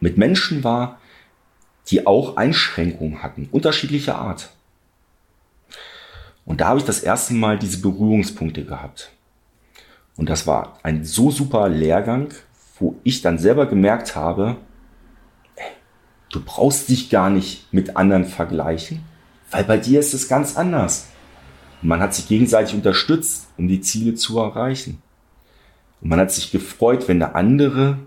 [0.00, 0.98] mit Menschen war,
[1.88, 4.50] die auch Einschränkungen hatten, unterschiedlicher Art.
[6.44, 9.12] Und da habe ich das erste Mal diese Berührungspunkte gehabt.
[10.16, 12.32] Und das war ein so super Lehrgang,
[12.78, 14.56] wo ich dann selber gemerkt habe,
[16.30, 19.02] du brauchst dich gar nicht mit anderen vergleichen,
[19.50, 21.09] weil bei dir ist es ganz anders.
[21.82, 25.02] Und man hat sich gegenseitig unterstützt, um die Ziele zu erreichen.
[26.00, 27.98] Und man hat sich gefreut, wenn der andere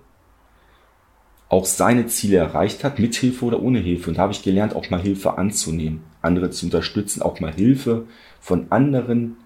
[1.49, 4.09] auch seine Ziele erreicht hat, mit Hilfe oder ohne Hilfe.
[4.09, 8.07] Und da habe ich gelernt, auch mal Hilfe anzunehmen, andere zu unterstützen, auch mal Hilfe
[8.39, 9.37] von anderen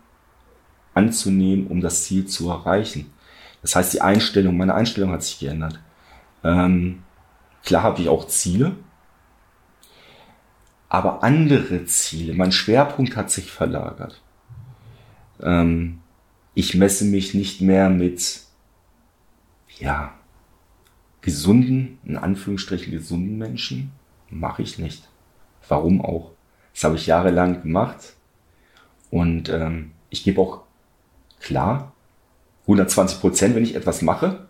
[0.93, 3.11] anzunehmen, um das Ziel zu erreichen.
[3.61, 5.79] Das heißt, die Einstellung, meine Einstellung hat sich geändert.
[6.43, 7.03] Ähm,
[7.63, 8.75] klar habe ich auch Ziele,
[10.89, 12.33] aber andere Ziele.
[12.33, 14.21] Mein Schwerpunkt hat sich verlagert.
[15.41, 15.99] Ähm,
[16.53, 18.41] ich messe mich nicht mehr mit,
[19.79, 20.13] ja,
[21.21, 23.91] gesunden, in Anführungsstrichen gesunden Menschen.
[24.29, 25.07] Mache ich nicht.
[25.67, 26.31] Warum auch?
[26.73, 28.13] Das habe ich jahrelang gemacht.
[29.09, 30.63] Und ähm, ich gebe auch
[31.39, 31.93] klar
[32.63, 34.47] 120 Prozent, wenn ich etwas mache.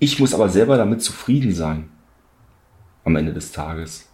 [0.00, 1.90] Ich muss aber selber damit zufrieden sein
[3.08, 4.06] am Ende des Tages.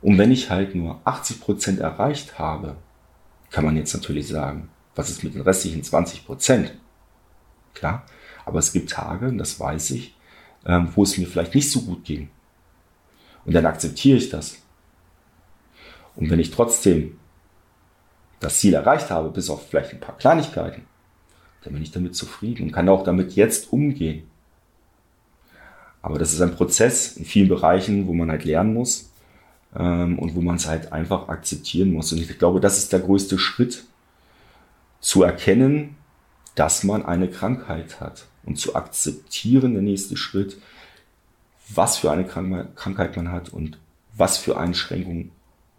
[0.00, 2.76] Und wenn ich halt nur 80 Prozent erreicht habe,
[3.50, 6.74] kann man jetzt natürlich sagen, was ist mit den restlichen 20 Prozent?
[7.74, 8.04] Klar,
[8.44, 10.14] aber es gibt Tage, das weiß ich,
[10.64, 12.30] ähm, wo es mir vielleicht nicht so gut ging.
[13.44, 14.58] Und dann akzeptiere ich das.
[16.14, 17.18] Und wenn ich trotzdem
[18.40, 20.82] das Ziel erreicht habe, bis auf vielleicht ein paar Kleinigkeiten,
[21.64, 24.27] dann bin ich damit zufrieden und kann auch damit jetzt umgehen.
[26.02, 29.10] Aber das ist ein Prozess in vielen Bereichen, wo man halt lernen muss
[29.76, 32.12] ähm, und wo man es halt einfach akzeptieren muss.
[32.12, 33.84] Und ich glaube, das ist der größte Schritt,
[35.00, 35.96] zu erkennen,
[36.54, 40.60] dass man eine Krankheit hat und zu akzeptieren, der nächste Schritt,
[41.68, 43.78] was für eine Krankheit man hat und
[44.16, 45.30] was für Einschränkungen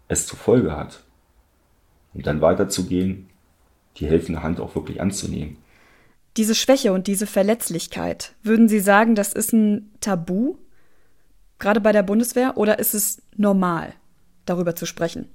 [0.08, 1.02] es zur Folge hat.
[2.14, 3.28] Und dann weiterzugehen,
[3.96, 5.56] die helfende Hand auch wirklich anzunehmen.
[6.40, 10.56] Diese Schwäche und diese Verletzlichkeit, würden Sie sagen, das ist ein Tabu
[11.58, 13.92] gerade bei der Bundeswehr, oder ist es normal,
[14.46, 15.28] darüber zu sprechen?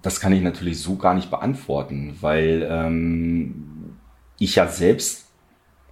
[0.00, 3.96] Das kann ich natürlich so gar nicht beantworten, weil ähm,
[4.38, 5.26] ich ja selbst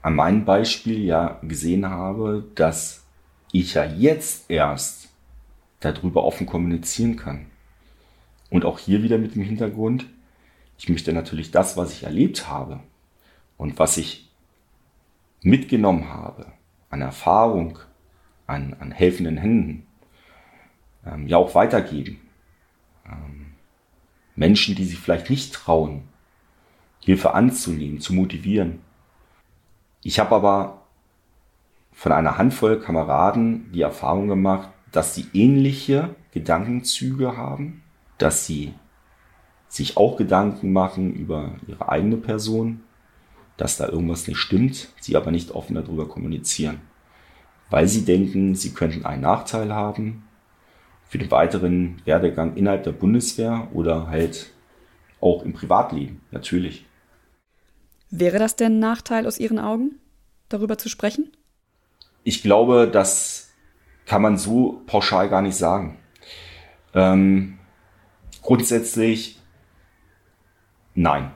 [0.02, 3.02] an meinem Beispiel ja gesehen habe, dass
[3.50, 5.08] ich ja jetzt erst
[5.80, 7.46] darüber offen kommunizieren kann.
[8.48, 10.06] Und auch hier wieder mit dem Hintergrund,
[10.78, 12.78] ich möchte natürlich das, was ich erlebt habe
[13.56, 14.25] und was ich
[15.46, 16.46] mitgenommen habe
[16.90, 17.78] an Erfahrung,
[18.46, 19.86] an, an helfenden Händen
[21.06, 22.20] ähm, ja auch weitergeben.
[23.06, 23.52] Ähm,
[24.34, 26.02] Menschen, die sich vielleicht nicht trauen,
[27.00, 28.80] Hilfe anzunehmen, zu motivieren.
[30.02, 30.82] Ich habe aber
[31.92, 37.82] von einer Handvoll Kameraden die Erfahrung gemacht, dass sie ähnliche Gedankenzüge haben,
[38.18, 38.74] dass sie
[39.68, 42.82] sich auch Gedanken machen über ihre eigene Person,
[43.56, 46.80] dass da irgendwas nicht stimmt, sie aber nicht offen darüber kommunizieren
[47.70, 50.24] weil sie denken, sie könnten einen Nachteil haben
[51.08, 54.52] für den weiteren Werdegang innerhalb der Bundeswehr oder halt
[55.20, 56.84] auch im Privatleben, natürlich.
[58.10, 59.98] Wäre das denn ein Nachteil aus Ihren Augen,
[60.48, 61.32] darüber zu sprechen?
[62.22, 63.50] Ich glaube, das
[64.04, 65.98] kann man so pauschal gar nicht sagen.
[66.94, 67.58] Ähm,
[68.42, 69.40] grundsätzlich
[70.98, 71.30] Nein.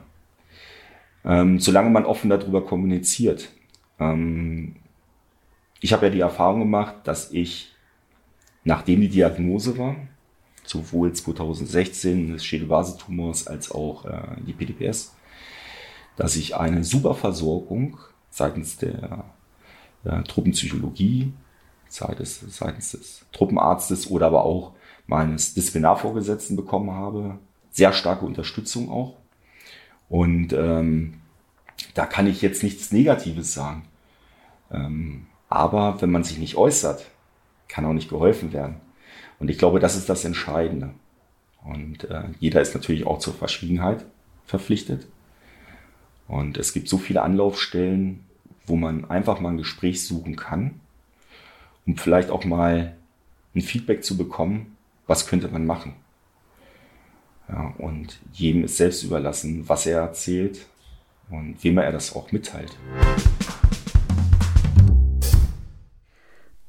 [1.23, 3.49] Ähm, solange man offen darüber kommuniziert.
[3.99, 4.75] Ähm,
[5.79, 7.73] ich habe ja die Erfahrung gemacht, dass ich,
[8.63, 9.95] nachdem die Diagnose war,
[10.63, 15.15] sowohl 2016 des Schädelbasetumors als auch äh, die PDPS,
[16.15, 17.97] dass ich eine super Versorgung
[18.29, 19.25] seitens der
[20.03, 21.33] äh, Truppenpsychologie,
[21.87, 24.73] seitens, seitens des Truppenarztes oder aber auch
[25.07, 27.37] meines Disziplinarvorgesetzten bekommen habe.
[27.71, 29.17] Sehr starke Unterstützung auch.
[30.11, 31.13] Und ähm,
[31.93, 33.83] da kann ich jetzt nichts Negatives sagen.
[34.69, 37.09] Ähm, aber wenn man sich nicht äußert,
[37.69, 38.75] kann auch nicht geholfen werden.
[39.39, 40.89] Und ich glaube, das ist das Entscheidende.
[41.63, 44.05] Und äh, jeder ist natürlich auch zur Verschwiegenheit
[44.45, 45.07] verpflichtet.
[46.27, 48.25] Und es gibt so viele Anlaufstellen,
[48.65, 50.81] wo man einfach mal ein Gespräch suchen kann,
[51.85, 52.97] um vielleicht auch mal
[53.55, 54.75] ein Feedback zu bekommen,
[55.07, 55.95] was könnte man machen.
[57.51, 60.65] Ja, und jedem ist selbst überlassen, was er erzählt
[61.29, 62.77] und wem er das auch mitteilt.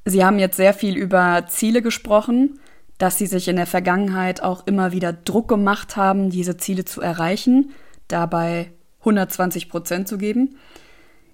[0.05, 2.59] Sie haben jetzt sehr viel über Ziele gesprochen,
[2.97, 7.01] dass Sie sich in der Vergangenheit auch immer wieder Druck gemacht haben, diese Ziele zu
[7.01, 7.71] erreichen,
[8.09, 10.57] dabei 120 Prozent zu geben.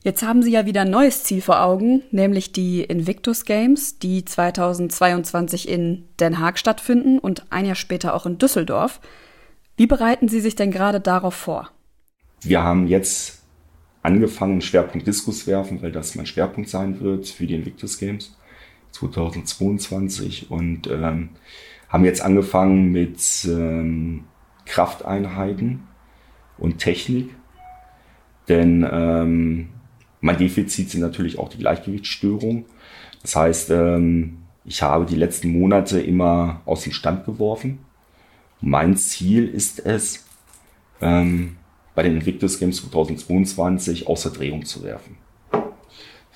[0.03, 4.23] Jetzt haben Sie ja wieder ein neues Ziel vor Augen, nämlich die Invictus Games, die
[4.23, 9.01] 2022 in Den Haag stattfinden und ein Jahr später auch in Düsseldorf.
[9.79, 11.69] Wie bereiten Sie sich denn gerade darauf vor?
[12.41, 13.43] Wir haben jetzt
[14.03, 18.35] angefangen, Schwerpunkt Diskus werfen, weil das mein Schwerpunkt sein wird für die Invictus Games
[18.91, 21.29] 2022 und ähm,
[21.87, 24.25] haben jetzt angefangen mit ähm,
[24.65, 25.87] Krafteinheiten
[26.57, 27.29] und Technik,
[28.49, 29.69] denn ähm,
[30.19, 32.65] mein Defizit sind natürlich auch die Gleichgewichtsstörungen.
[33.21, 37.79] Das heißt, ähm, ich habe die letzten Monate immer aus dem Stand geworfen.
[38.61, 40.25] Mein Ziel ist es,
[41.01, 41.57] ähm,
[41.95, 45.17] bei den Invictus Games 2022 außer Drehung zu werfen.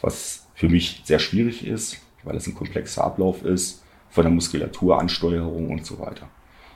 [0.02, 5.70] Was für mich sehr schwierig ist, weil es ein komplexer Ablauf ist, von der Muskulaturansteuerung
[5.70, 6.30] und so weiter.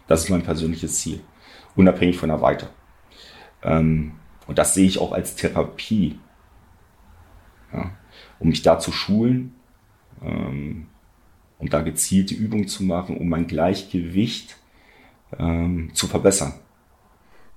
[0.08, 1.22] Das ist mein persönliches Ziel,
[1.76, 2.70] unabhängig von der Weite.
[3.62, 4.14] Ähm,
[4.48, 6.20] und das sehe ich auch als Therapie
[7.74, 7.92] ja,
[8.40, 9.56] um mich da zu schulen,
[10.22, 10.88] ähm,
[11.60, 14.58] um da gezielte Übungen zu machen, um mein Gleichgewicht
[15.38, 16.54] ähm, zu verbessern.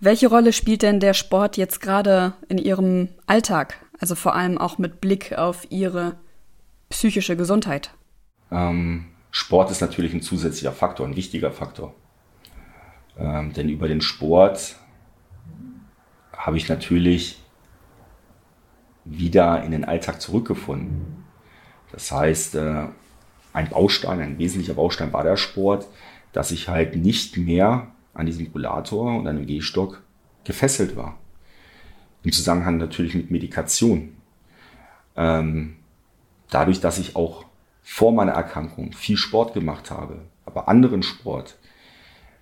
[0.01, 3.85] Welche Rolle spielt denn der Sport jetzt gerade in Ihrem Alltag?
[3.99, 6.17] Also vor allem auch mit Blick auf Ihre
[6.89, 7.91] psychische Gesundheit?
[8.51, 11.95] Ähm, Sport ist natürlich ein zusätzlicher Faktor, ein wichtiger Faktor.
[13.19, 14.77] Ähm, denn über den Sport
[16.33, 17.39] habe ich natürlich
[19.05, 21.25] wieder in den Alltag zurückgefunden.
[21.93, 22.87] Das heißt, äh,
[23.53, 25.87] ein Baustein, ein wesentlicher Baustein war der Sport,
[26.33, 30.03] dass ich halt nicht mehr an diesem Rollator und einem Gehstock
[30.45, 31.19] gefesselt war.
[32.23, 34.16] Im Zusammenhang natürlich mit Medikation.
[35.16, 35.77] Ähm,
[36.51, 37.45] dadurch, dass ich auch
[37.83, 41.57] vor meiner Erkrankung viel Sport gemacht habe, aber anderen Sport,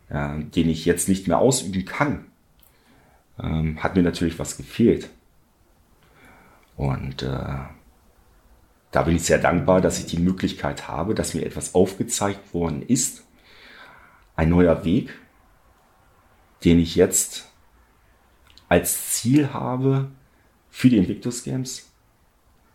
[0.09, 2.27] äh, den ich jetzt nicht mehr ausüben kann,
[3.41, 5.11] ähm, hat mir natürlich was gefehlt.
[6.77, 7.57] Und äh,
[8.91, 12.83] da bin ich sehr dankbar, dass ich die Möglichkeit habe, dass mir etwas aufgezeigt worden
[12.83, 13.25] ist.
[14.39, 15.11] Ein neuer Weg,
[16.63, 17.51] den ich jetzt
[18.69, 20.13] als Ziel habe
[20.71, 21.91] für die Invictus Games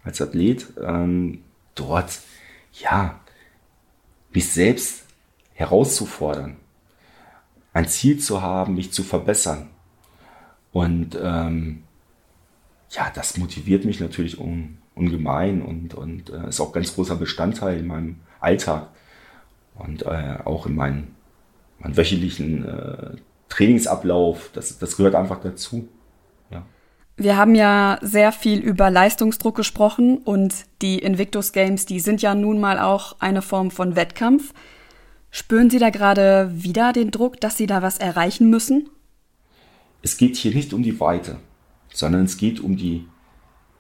[0.04, 1.42] als Athlet, ähm,
[1.74, 2.20] dort
[2.74, 3.22] ja
[4.34, 5.06] mich selbst
[5.54, 6.58] herauszufordern,
[7.72, 9.70] ein Ziel zu haben, mich zu verbessern.
[10.74, 11.84] Und ähm,
[12.90, 17.80] ja, das motiviert mich natürlich un, ungemein und, und äh, ist auch ganz großer Bestandteil
[17.80, 18.90] in meinem Alltag
[19.76, 21.13] und äh, auch in meinen,
[21.84, 23.16] meinen wöchentlichen äh,
[23.50, 24.50] Trainingsablauf.
[24.54, 25.88] Das, das gehört einfach dazu.
[26.50, 26.66] Ja.
[27.18, 32.34] Wir haben ja sehr viel über Leistungsdruck gesprochen und die Invictus Games, die sind ja
[32.34, 34.54] nun mal auch eine Form von Wettkampf.
[35.30, 38.90] Spüren Sie da gerade wieder den Druck, dass Sie da was erreichen müssen?
[40.02, 41.38] Es geht hier nicht um die Weite
[41.94, 43.06] sondern es geht um die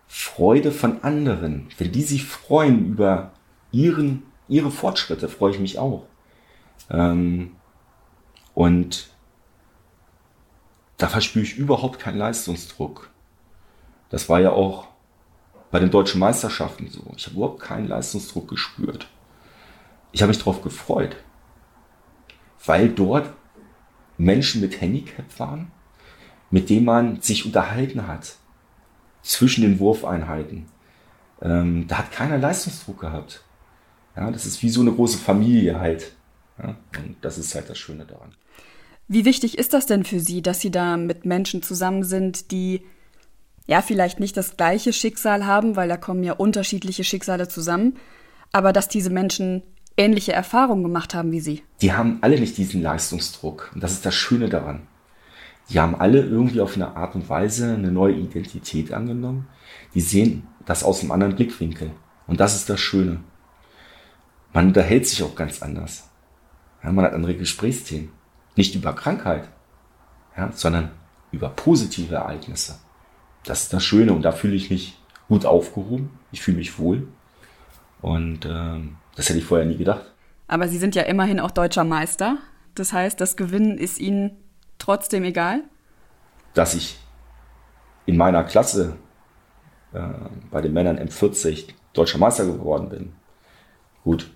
[0.08, 1.68] Freude von anderen.
[1.78, 3.32] Wenn die sich freuen über
[3.72, 6.06] ihren, ihre Fortschritte, freue ich mich auch.
[6.90, 7.52] Ähm,
[8.54, 9.10] und
[10.98, 13.10] da verspüre ich überhaupt keinen Leistungsdruck.
[14.10, 14.88] Das war ja auch
[15.72, 17.04] bei den deutschen Meisterschaften so.
[17.18, 19.08] Ich habe überhaupt keinen Leistungsdruck gespürt.
[20.12, 21.16] Ich habe mich darauf gefreut,
[22.66, 23.34] weil dort
[24.18, 25.72] Menschen mit Handicap waren,
[26.52, 28.36] mit dem man sich unterhalten hat
[29.24, 30.68] zwischen den Wurfeinheiten.
[31.42, 33.44] Ähm, da hat keiner Leistungsdruck gehabt.
[34.16, 36.14] Ja, das ist wie so eine große Familie halt.
[36.62, 38.36] Ja, und das ist halt das Schöne daran.
[39.08, 42.84] Wie wichtig ist das denn für Sie, dass Sie da mit Menschen zusammen sind, die
[43.68, 47.98] ja vielleicht nicht das gleiche Schicksal haben, weil da kommen ja unterschiedliche Schicksale zusammen,
[48.52, 49.64] aber dass diese Menschen
[49.98, 51.64] ähnliche Erfahrungen gemacht haben wie Sie?
[51.82, 53.72] Die haben alle nicht diesen Leistungsdruck.
[53.74, 54.88] Und das ist das Schöne daran.
[55.70, 59.48] Die haben alle irgendwie auf eine Art und Weise eine neue Identität angenommen.
[59.94, 61.92] Die sehen das aus einem anderen Blickwinkel.
[62.28, 63.22] Und das ist das Schöne.
[64.54, 66.10] Man unterhält sich auch ganz anders.
[66.84, 68.12] Ja, man hat andere Gesprächsthemen.
[68.56, 69.48] Nicht über Krankheit,
[70.38, 70.92] ja, sondern
[71.32, 72.76] über positive Ereignisse.
[73.44, 74.98] Das ist das Schöne und da fühle ich mich
[75.28, 76.12] gut aufgehoben.
[76.32, 77.08] Ich fühle mich wohl.
[78.02, 80.06] Und ähm, das hätte ich vorher nie gedacht.
[80.48, 82.38] Aber Sie sind ja immerhin auch deutscher Meister.
[82.76, 84.38] Das heißt, das Gewinnen ist Ihnen
[84.78, 85.64] trotzdem egal?
[86.54, 87.00] Dass ich
[88.06, 88.98] in meiner Klasse
[89.94, 90.00] äh,
[90.52, 93.14] bei den Männern M40 deutscher Meister geworden bin.
[94.04, 94.30] Gut,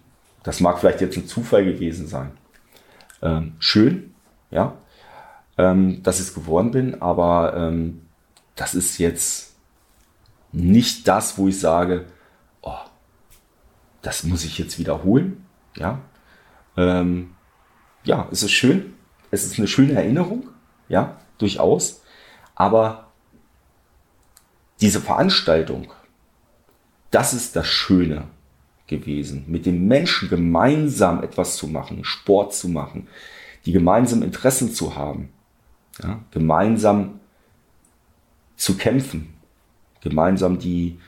[0.44, 2.32] das mag vielleicht jetzt ein Zufall gewesen sein.
[3.22, 4.14] Ähm, schön,
[4.52, 4.78] ja,
[5.58, 8.02] ähm, dass ich es geworden bin, aber ähm,
[8.56, 9.56] das ist jetzt
[10.52, 12.06] nicht das, wo ich sage,
[12.62, 12.78] oh,
[14.02, 15.46] das muss ich jetzt wiederholen.
[15.76, 16.00] Ja,
[16.76, 17.36] ähm,
[18.04, 18.94] ja, es ist schön,
[19.32, 20.50] es ist eine schöne Erinnerung,
[20.90, 22.02] ja, durchaus,
[22.56, 23.12] aber
[24.80, 25.92] diese Veranstaltung,
[27.12, 28.28] das ist das Schöne
[28.88, 33.08] gewesen, mit den Menschen gemeinsam etwas zu machen, Sport zu machen,
[33.66, 35.30] die gemeinsamen Interessen zu haben,
[36.02, 37.20] ja, gemeinsam
[38.56, 39.34] zu kämpfen,
[40.02, 41.00] gemeinsam die,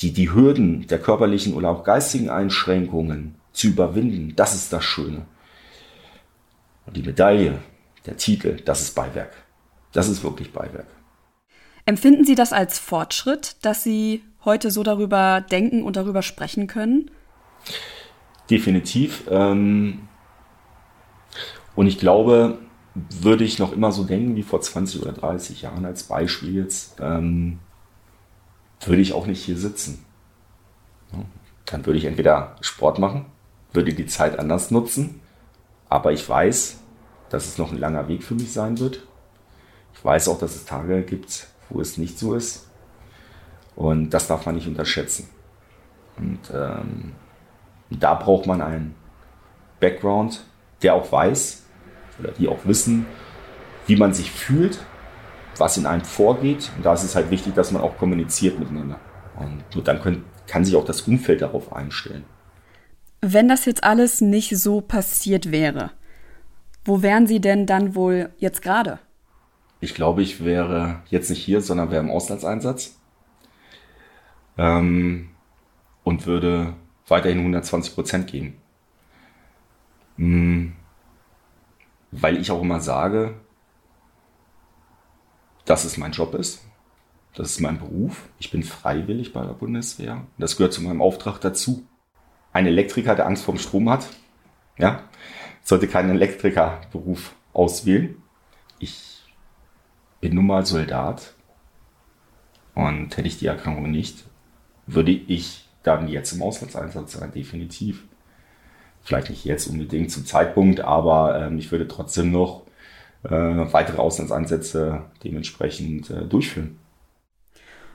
[0.00, 5.26] die, die Hürden der körperlichen oder auch geistigen Einschränkungen zu überwinden, das ist das Schöne.
[6.86, 7.58] Und die Medaille,
[8.04, 9.32] der Titel, das ist Beiwerk.
[9.92, 10.86] Das ist wirklich Beiwerk.
[11.86, 17.12] Empfinden Sie das als Fortschritt, dass Sie heute so darüber denken und darüber sprechen können?
[18.50, 19.24] Definitiv.
[19.30, 20.08] Ähm,
[21.76, 22.58] und ich glaube,
[22.94, 26.96] würde ich noch immer so denken wie vor 20 oder 30 Jahren als Beispiel jetzt,
[27.00, 27.60] ähm,
[28.84, 30.04] würde ich auch nicht hier sitzen.
[31.66, 33.26] Dann würde ich entweder Sport machen,
[33.72, 35.20] würde die Zeit anders nutzen,
[35.88, 36.78] aber ich weiß,
[37.28, 39.06] dass es noch ein langer Weg für mich sein wird.
[39.94, 42.68] Ich weiß auch, dass es Tage gibt, wo es nicht so ist.
[43.74, 45.28] Und das darf man nicht unterschätzen.
[46.16, 47.12] Und ähm,
[47.90, 48.94] da braucht man einen
[49.80, 50.44] Background,
[50.82, 51.64] der auch weiß
[52.18, 53.06] oder die auch wissen,
[53.86, 54.78] wie man sich fühlt,
[55.58, 56.70] was in einem vorgeht.
[56.76, 58.98] Und da ist es halt wichtig, dass man auch kommuniziert miteinander.
[59.38, 62.24] Und nur dann können, kann sich auch das Umfeld darauf einstellen.
[63.20, 65.90] Wenn das jetzt alles nicht so passiert wäre,
[66.84, 69.00] wo wären Sie denn dann wohl jetzt gerade?
[69.80, 72.98] Ich glaube, ich wäre jetzt nicht hier, sondern wäre im Auslandseinsatz
[74.56, 75.30] ähm,
[76.04, 76.74] und würde
[77.08, 78.58] weiterhin 120 Prozent geben.
[80.16, 80.72] Mhm.
[82.10, 83.34] Weil ich auch immer sage,
[85.66, 86.64] dass es mein Job ist.
[87.34, 88.28] Das ist mein Beruf.
[88.38, 90.26] Ich bin freiwillig bei der Bundeswehr.
[90.38, 91.84] Das gehört zu meinem Auftrag dazu.
[92.52, 94.06] Ein Elektriker, der Angst vorm Strom hat,
[94.78, 95.02] ja,
[95.62, 98.22] sollte keinen Elektrikerberuf auswählen.
[98.78, 99.15] Ich
[100.20, 101.34] bin nun mal Soldat
[102.74, 104.24] und hätte ich die Erkrankung nicht,
[104.86, 108.04] würde ich dann jetzt im Auslandseinsatz sein, definitiv.
[109.02, 112.62] Vielleicht nicht jetzt unbedingt zum Zeitpunkt, aber ähm, ich würde trotzdem noch
[113.22, 116.78] äh, weitere Auslandseinsätze dementsprechend äh, durchführen.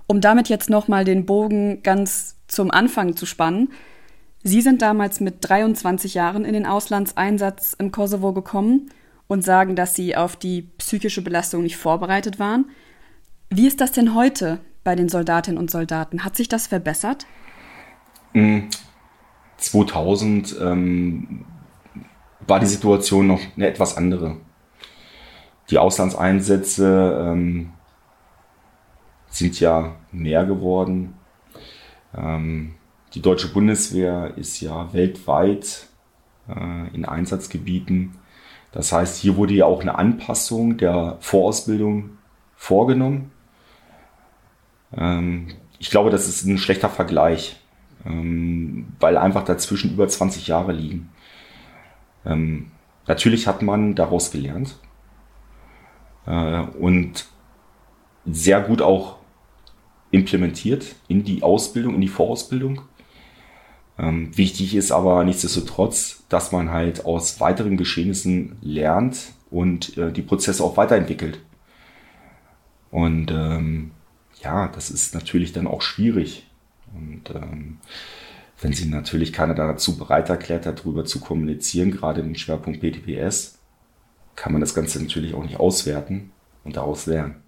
[0.07, 3.72] Um damit jetzt nochmal den Bogen ganz zum Anfang zu spannen.
[4.43, 8.89] Sie sind damals mit 23 Jahren in den Auslandseinsatz im Kosovo gekommen
[9.32, 12.65] und sagen, dass Sie auf die psychische Belastung nicht vorbereitet waren.
[13.49, 16.25] Wie ist das denn heute bei den Soldatinnen und Soldaten?
[16.25, 17.25] Hat sich das verbessert?
[19.55, 21.45] 2000 hm, ähm,
[22.45, 24.36] war die Situation noch eine etwas andere.
[25.69, 27.71] Die Auslandseinsätze ähm,
[29.29, 31.13] sind ja mehr geworden.
[32.13, 32.73] Ähm,
[33.13, 35.88] die deutsche Bundeswehr ist ja weltweit
[36.49, 38.17] äh, in Einsatzgebieten.
[38.72, 42.17] Das heißt, hier wurde ja auch eine Anpassung der Vorausbildung
[42.55, 43.32] vorgenommen.
[44.95, 45.47] Ähm,
[45.80, 47.59] ich glaube, das ist ein schlechter Vergleich,
[48.05, 51.09] ähm, weil einfach dazwischen über 20 Jahre liegen.
[52.26, 52.72] Ähm,
[53.07, 54.78] natürlich hat man daraus gelernt
[56.26, 57.26] äh, und
[58.26, 59.17] sehr gut auch
[60.11, 62.82] implementiert in die Ausbildung, in die Vorausbildung.
[63.97, 70.21] Ähm, wichtig ist aber nichtsdestotrotz, dass man halt aus weiteren Geschehnissen lernt und äh, die
[70.21, 71.39] Prozesse auch weiterentwickelt.
[72.89, 73.91] Und ähm,
[74.41, 76.47] ja, das ist natürlich dann auch schwierig.
[76.93, 77.77] Und ähm,
[78.59, 83.59] wenn sie natürlich keiner dazu bereit erklärt, darüber zu kommunizieren, gerade im Schwerpunkt BTPS,
[84.35, 86.31] kann man das Ganze natürlich auch nicht auswerten
[86.63, 87.43] und daraus lernen.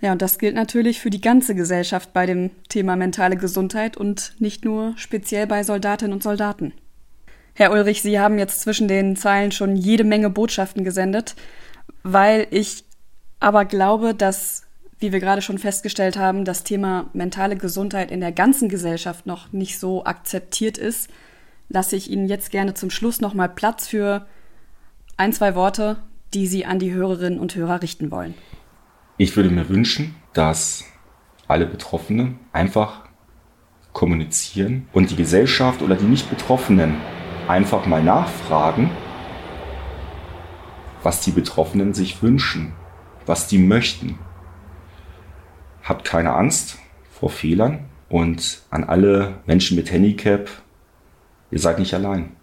[0.00, 4.34] Ja, und das gilt natürlich für die ganze Gesellschaft bei dem Thema mentale Gesundheit und
[4.38, 6.72] nicht nur speziell bei Soldatinnen und Soldaten.
[7.54, 11.34] Herr Ulrich, Sie haben jetzt zwischen den Zeilen schon jede Menge Botschaften gesendet,
[12.02, 12.84] weil ich
[13.40, 14.62] aber glaube, dass,
[14.98, 19.52] wie wir gerade schon festgestellt haben, das Thema mentale Gesundheit in der ganzen Gesellschaft noch
[19.52, 21.10] nicht so akzeptiert ist,
[21.68, 24.26] lasse ich Ihnen jetzt gerne zum Schluss nochmal Platz für
[25.18, 25.98] ein, zwei Worte,
[26.32, 28.34] die Sie an die Hörerinnen und Hörer richten wollen.
[29.22, 30.86] Ich würde mir wünschen, dass
[31.46, 33.02] alle Betroffenen einfach
[33.92, 36.96] kommunizieren und die Gesellschaft oder die Nicht-Betroffenen
[37.46, 38.90] einfach mal nachfragen,
[41.02, 42.72] was die Betroffenen sich wünschen,
[43.26, 44.18] was die möchten.
[45.82, 46.78] Habt keine Angst
[47.12, 50.48] vor Fehlern und an alle Menschen mit Handicap,
[51.50, 52.36] ihr seid nicht allein.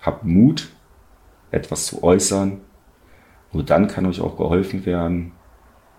[0.00, 0.70] Habt Mut,
[1.50, 2.62] etwas zu äußern.
[3.52, 5.32] Nur dann kann euch auch geholfen werden,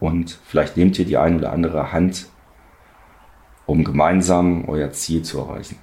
[0.02, 2.26] und vielleicht nehmt ihr die ein oder andere Hand,
[3.66, 5.78] um gemeinsam euer Ziel zu erreichen.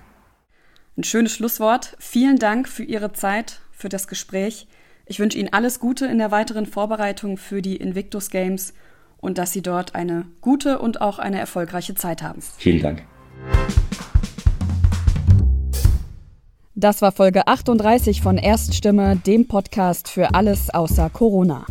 [0.98, 1.96] Ein schönes Schlusswort.
[2.00, 4.66] Vielen Dank für Ihre Zeit, für das Gespräch.
[5.06, 8.74] Ich wünsche Ihnen alles Gute in der weiteren Vorbereitung für die Invictus Games
[9.18, 12.42] und dass Sie dort eine gute und auch eine erfolgreiche Zeit haben.
[12.58, 13.04] Vielen Dank.
[16.74, 21.64] Das war Folge 38 von Erststimme, dem Podcast für alles außer Corona.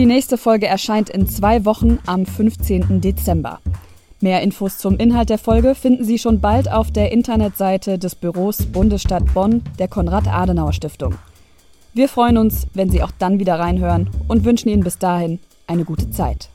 [0.00, 3.02] Die nächste Folge erscheint in zwei Wochen am 15.
[3.02, 3.60] Dezember.
[4.22, 8.64] Mehr Infos zum Inhalt der Folge finden Sie schon bald auf der Internetseite des Büros
[8.64, 11.16] Bundesstadt Bonn der Konrad-Adenauer-Stiftung.
[11.92, 15.84] Wir freuen uns, wenn Sie auch dann wieder reinhören und wünschen Ihnen bis dahin eine
[15.84, 16.48] gute Zeit.